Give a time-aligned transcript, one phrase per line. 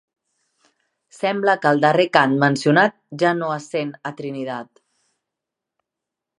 [1.17, 4.85] Sembla que el darrer cant mencionat ja no es sent a Trinidad.